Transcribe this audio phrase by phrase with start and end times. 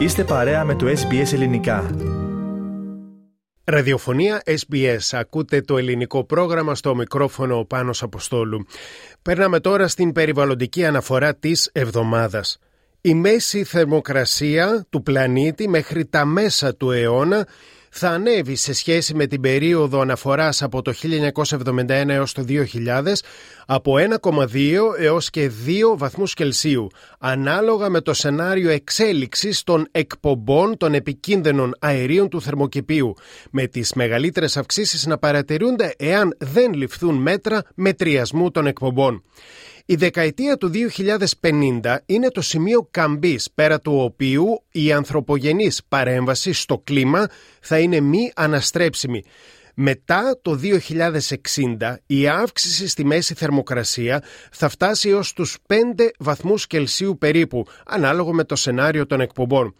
[0.00, 1.90] Είστε παρέα με το SBS Ελληνικά.
[3.64, 4.98] Ραδιοφωνία SBS.
[5.10, 8.66] Ακούτε το ελληνικό πρόγραμμα στο μικρόφωνο ο Πάνος Αποστόλου.
[9.22, 12.58] Περνάμε τώρα στην περιβαλλοντική αναφορά της εβδομάδας.
[13.00, 17.46] Η μέση θερμοκρασία του πλανήτη μέχρι τα μέσα του αιώνα
[17.90, 20.92] θα ανέβει σε σχέση με την περίοδο αναφοράς από το
[21.64, 23.12] 1971 έως το 2000
[23.66, 24.46] από 1,2
[24.98, 26.86] έως και 2 βαθμούς Κελσίου
[27.18, 33.14] ανάλογα με το σενάριο εξέλιξης των εκπομπών των επικίνδυνων αερίων του θερμοκηπίου
[33.50, 39.22] με τις μεγαλύτερες αυξήσεις να παρατηρούνται εάν δεν ληφθούν μέτρα μετριασμού των εκπομπών.
[39.90, 40.70] Η δεκαετία του
[41.40, 47.28] 2050 είναι το σημείο καμπής πέρα του οποίου η ανθρωπογενής παρέμβαση στο κλίμα
[47.60, 49.24] θα είναι μη αναστρέψιμη.
[49.74, 50.60] Μετά το
[51.78, 55.74] 2060 η αύξηση στη μέση θερμοκρασία θα φτάσει έως τους 5
[56.18, 59.74] βαθμούς Κελσίου περίπου, ανάλογο με το σενάριο των εκπομπών.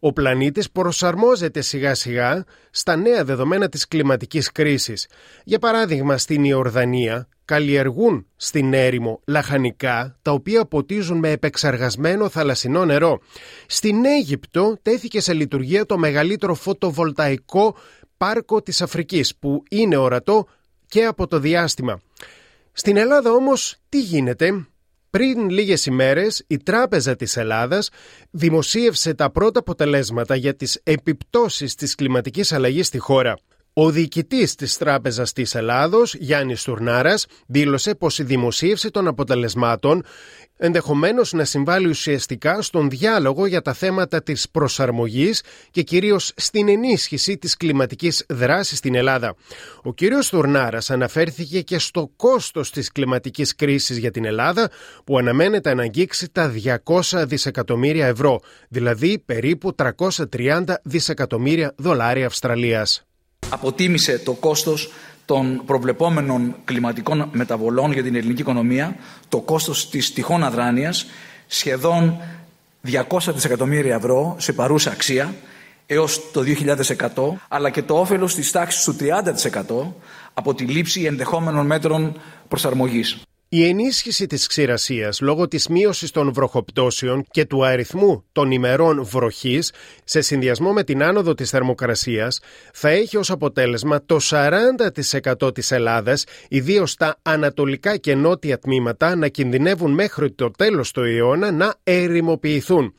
[0.00, 5.08] Ο πλανήτης προσαρμόζεται σιγά σιγά στα νέα δεδομένα της κλιματικής κρίσης.
[5.44, 13.20] Για παράδειγμα στην Ιορδανία καλλιεργούν στην έρημο λαχανικά τα οποία ποτίζουν με επεξεργασμένο θαλασσινό νερό.
[13.66, 17.76] Στην Αίγυπτο τέθηκε σε λειτουργία το μεγαλύτερο φωτοβολταϊκό
[18.16, 20.46] πάρκο της Αφρικής που είναι ορατό
[20.86, 22.00] και από το διάστημα.
[22.72, 24.66] Στην Ελλάδα όμως τι γίνεται...
[25.16, 27.90] Πριν λίγες ημέρες η Τράπεζα της Ελλάδας
[28.30, 33.38] δημοσίευσε τα πρώτα αποτελέσματα για τις επιπτώσεις της κλιματικής αλλαγής στη χώρα.
[33.78, 40.04] Ο διοικητής της Τράπεζας της Ελλάδος, Γιάννης Τουρνάρας, δήλωσε πως η δημοσίευση των αποτελεσμάτων
[40.56, 47.38] ενδεχομένως να συμβάλλει ουσιαστικά στον διάλογο για τα θέματα της προσαρμογής και κυρίως στην ενίσχυση
[47.38, 49.34] της κλιματικής δράσης στην Ελλάδα.
[49.82, 49.98] Ο κ.
[50.30, 54.70] Τουρνάρας αναφέρθηκε και στο κόστος της κλιματικής κρίσης για την Ελλάδα,
[55.04, 56.52] που αναμένεται να αγγίξει τα
[56.84, 63.05] 200 δισεκατομμύρια ευρώ, δηλαδή περίπου 330 δισεκατομμύρια δολάρια Αυστραλίας
[63.50, 64.92] αποτίμησε το κόστος
[65.24, 68.96] των προβλεπόμενων κλιματικών μεταβολών για την ελληνική οικονομία,
[69.28, 71.06] το κόστος της τυχόν αδράνειας,
[71.46, 72.20] σχεδόν
[72.82, 75.34] 200 δισεκατομμύρια ευρώ σε παρούσα αξία,
[75.86, 79.94] έως το 2100, αλλά και το όφελος της τάξης του 30%
[80.34, 83.16] από τη λήψη ενδεχόμενων μέτρων προσαρμογής.
[83.58, 89.72] Η ενίσχυση της ξηρασίας λόγω της μείωσης των βροχοπτώσεων και του αριθμού των ημερών βροχής
[90.04, 92.40] σε συνδυασμό με την άνοδο της θερμοκρασίας
[92.72, 99.28] θα έχει ως αποτέλεσμα το 40% της Ελλάδας, ιδίως τα ανατολικά και νότια τμήματα, να
[99.28, 102.94] κινδυνεύουν μέχρι το τέλος του αιώνα να ερημοποιηθούν.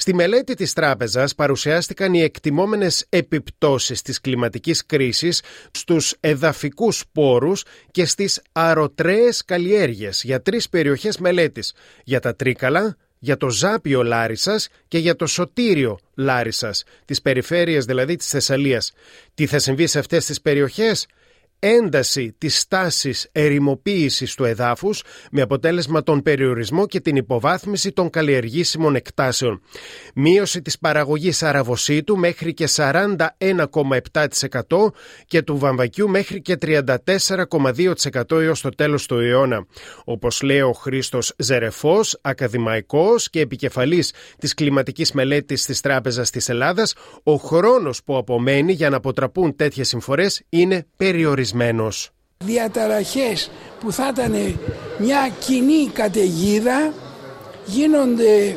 [0.00, 8.04] Στη μελέτη της τράπεζας παρουσιάστηκαν οι εκτιμόμενες επιπτώσεις της κλιματικής κρίσης στους εδαφικούς πόρους και
[8.04, 11.74] στις αρωτρέες καλλιέργειες για τρεις περιοχές μελέτης,
[12.04, 18.16] για τα Τρίκαλα, για το Ζάπιο Λάρισας και για το Σωτήριο Λάρισας, τις περιφέρειες δηλαδή
[18.16, 18.92] της Θεσσαλίας.
[19.34, 21.06] Τι θα συμβεί σε αυτές τις περιοχές;
[21.60, 28.94] Ένταση της στάσης ερημοποίησης του εδάφους με αποτέλεσμα τον περιορισμό και την υποβάθμιση των καλλιεργήσιμων
[28.94, 29.62] εκτάσεων.
[30.14, 34.92] Μείωση της παραγωγής αραβοσίτου μέχρι και 41,7%
[35.26, 39.66] και του βαμβακιού μέχρι και 34,2% έως το τέλος του αιώνα.
[40.04, 46.94] Όπως λέει ο Χρήστος Ζερεφός, ακαδημαϊκός και επικεφαλής της κλιματικής μελέτης της Τράπεζας της Ελλάδας,
[47.22, 52.10] ο χρόνος που απομένει για να αποτραπούν τέτοιες συμφορές είναι περιορισμένος διαταραχέ
[52.44, 53.50] Διαταραχές
[53.80, 54.58] που θα ήταν
[54.98, 56.92] μια κοινή καταιγίδα
[57.64, 58.56] γίνονται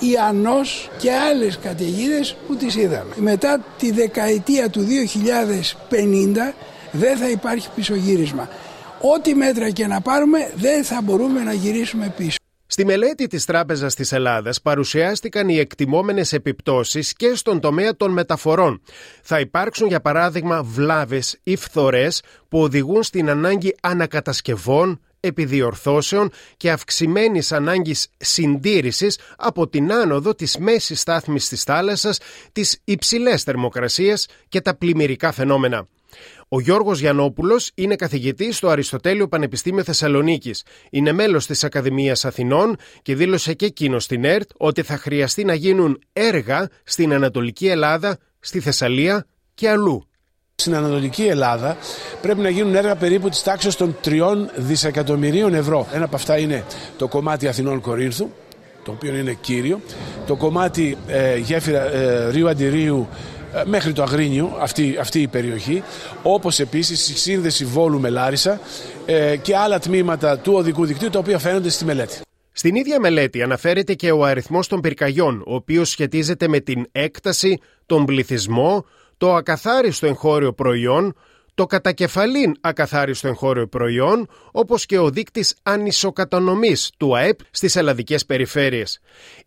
[0.00, 3.14] οι Ανός και άλλες καταιγίδες που τις είδαμε.
[3.16, 4.86] Μετά τη δεκαετία του
[5.90, 6.54] 2050
[6.92, 8.48] δεν θα υπάρχει πισωγύρισμα.
[9.00, 12.39] Ό,τι μέτρα και να πάρουμε δεν θα μπορούμε να γυρίσουμε πίσω.
[12.72, 18.82] Στη μελέτη της Τράπεζας της Ελλάδας παρουσιάστηκαν οι εκτιμόμενες επιπτώσεις και στον τομέα των μεταφορών.
[19.22, 27.52] Θα υπάρξουν για παράδειγμα βλάβες ή φθορές που οδηγούν στην ανάγκη ανακατασκευών, επιδιορθώσεων και αυξημένης
[27.52, 32.18] ανάγκης συντήρησης από την άνοδο της μέσης στάθμης της θάλασσας,
[32.52, 35.86] τις υψηλές θερμοκρασίες και τα πλημμυρικά φαινόμενα.
[36.52, 40.64] Ο Γιώργος Γιαννόπουλος είναι καθηγητής στο Αριστοτέλειο Πανεπιστήμιο Θεσσαλονίκης.
[40.90, 45.54] Είναι μέλος της Ακαδημίας Αθηνών και δήλωσε και εκείνος στην ΕΡΤ ότι θα χρειαστεί να
[45.54, 50.04] γίνουν έργα στην Ανατολική Ελλάδα, στη Θεσσαλία και αλλού.
[50.54, 51.76] Στην Ανατολική Ελλάδα
[52.22, 55.86] πρέπει να γίνουν έργα περίπου της τάξης των 3 δισεκατομμυρίων ευρώ.
[55.92, 56.64] Ένα από αυτά είναι
[56.98, 58.30] το κομμάτι Αθηνών Κορίνθου,
[58.84, 59.80] το οποίο είναι κύριο,
[60.26, 65.82] το κομμάτι ε, γέφυρα ε, Ρίου Αντιρίου ε, μέχρι το Αγρίνιο αυτή, αυτή η περιοχή
[66.22, 68.60] όπως επίσης η σύνδεση Βόλου με Λάρισα
[69.06, 72.20] ε, και άλλα τμήματα του οδικού δικτύου τα οποία φαίνονται στη μελέτη.
[72.52, 77.60] Στην ίδια μελέτη αναφέρεται και ο αριθμός των πυρκαγιών, ο οποίος σχετίζεται με την έκταση,
[77.86, 78.84] τον πληθυσμό,
[79.16, 81.14] το ακαθάριστο εγχώριο προϊόν,
[81.60, 89.00] το κατακεφαλήν ακαθάριστο εγχώριο προϊόν, όπως και ο δείκτης ανισοκατανομής του ΑΕΠ στις ελλαδικές περιφέρειες.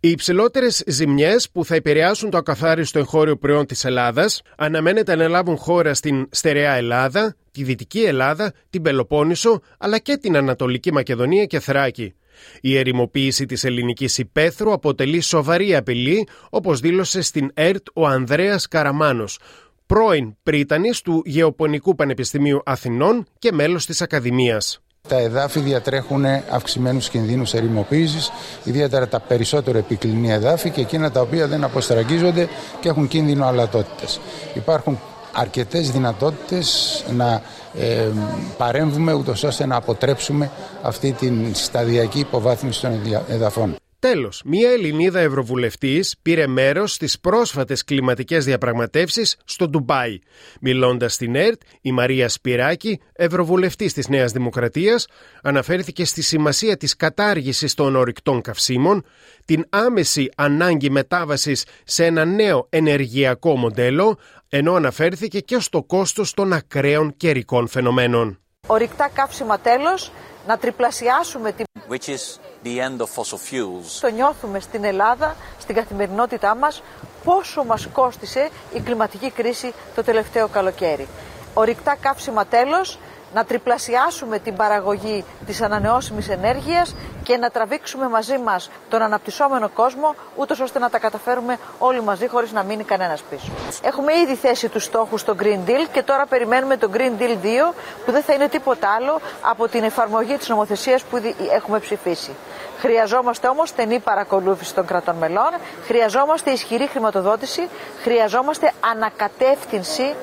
[0.00, 5.56] Οι υψηλότερες ζημιές που θα επηρεάσουν το ακαθάριστο εγχώριο προϊόν της Ελλάδας αναμένεται να λάβουν
[5.56, 11.60] χώρα στην στερεά Ελλάδα, τη Δυτική Ελλάδα, την Πελοπόννησο, αλλά και την Ανατολική Μακεδονία και
[11.60, 12.14] Θράκη.
[12.60, 19.38] Η ερημοποίηση της ελληνικής υπαίθρου αποτελεί σοβαρή απειλή, όπως δήλωσε στην ΕΡΤ ο Ανδρέας Καραμάνος,
[19.88, 24.80] πρώην πρίτανης του Γεωπονικού Πανεπιστημίου Αθηνών και μέλος της Ακαδημίας.
[25.08, 28.30] Τα εδάφη διατρέχουν αυξημένους κινδύνους ερημοποίησης,
[28.64, 32.48] ιδιαίτερα τα περισσότερο επικλινή εδάφη και εκείνα τα οποία δεν αποστραγγίζονται
[32.80, 34.06] και έχουν κίνδυνο αλατότητε.
[34.54, 34.98] Υπάρχουν
[35.32, 37.42] αρκετές δυνατότητες να
[37.78, 38.08] ε,
[38.56, 40.50] παρέμβουμε ούτως ώστε να αποτρέψουμε
[40.82, 43.76] αυτή την σταδιακή υποβάθμιση των εδαφών.
[44.00, 50.18] Τέλος, μία Ελληνίδα Ευρωβουλευτής πήρε μέρος στις πρόσφατες κλιματικές διαπραγματεύσεις στο Ντουμπάι.
[50.60, 55.06] Μιλώντας στην ΕΡΤ, η Μαρία Σπυράκη, Ευρωβουλευτής της Νέας Δημοκρατίας,
[55.42, 59.04] αναφέρθηκε στη σημασία της κατάργησης των ορυκτών καυσίμων,
[59.44, 64.18] την άμεση ανάγκη μετάβασης σε ένα νέο ενεργειακό μοντέλο,
[64.48, 68.38] ενώ αναφέρθηκε και στο κόστος των ακραίων καιρικών φαινομένων.
[68.66, 70.12] Ορυκτά καύσιμα τέλος,
[70.48, 73.98] να τριπλασιάσουμε την which is the end of fossil fuels.
[74.00, 76.82] Το νιώθουμε στην Ελλάδα, στην καθημερινότητά μας,
[77.24, 81.08] πόσο μας κόστισε η κλιματική κρίση το τελευταίο καλοκαίρι.
[81.54, 82.98] Ορυκτά καύσιμα τέλος,
[83.34, 90.14] να τριπλασιάσουμε την παραγωγή της ανανεώσιμης ενέργειας και να τραβήξουμε μαζί μας τον αναπτυσσόμενο κόσμο,
[90.36, 93.50] ούτως ώστε να τα καταφέρουμε όλοι μαζί χωρίς να μείνει κανένας πίσω.
[93.82, 97.36] Έχουμε ήδη θέσει τους στόχους στο Green Deal και τώρα περιμένουμε το Green Deal
[97.70, 101.78] 2 που δεν θα είναι τίποτα άλλο από την εφαρμογή της νομοθεσίας που ήδη έχουμε
[101.78, 102.34] ψηφίσει.
[102.78, 105.50] Χρειαζόμαστε όμως στενή παρακολούθηση των κρατών μελών,
[105.86, 107.68] χρειαζόμαστε ισχυρή χρηματοδότηση,
[108.02, 110.14] χρειαζόμαστε ανακατεύθυνση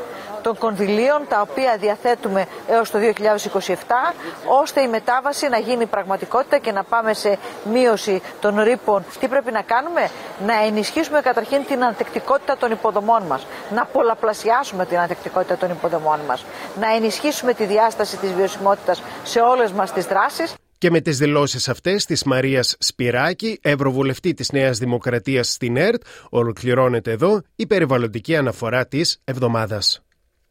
[0.46, 3.00] των κονδυλίων τα οποία διαθέτουμε έως το
[3.68, 3.74] 2027
[4.62, 7.38] ώστε η μετάβαση να γίνει πραγματικότητα και να πάμε σε
[7.74, 9.06] μείωση των ρήπων.
[9.20, 10.10] Τι πρέπει να κάνουμε;
[10.46, 16.46] Να ενισχύσουμε καταρχήν την ανθεκτικότητα των υποδομών μας, να πολλαπλασιάσουμε την ανθεκτικότητα των υποδομών μας,
[16.80, 20.54] να ενισχύσουμε τη διάσταση της βιωσιμότητας σε όλες μας τις δράσεις.
[20.78, 27.12] Και με τις δηλώσεις αυτές της Μαρίας Σπυράκη, Ευρωβουλευτή της Νέας Δημοκρατίας στην ΕΡΤ, ολοκληρώνεται
[27.12, 30.05] εδώ η περιβαλλοντική αναφορά της εβδομάδας.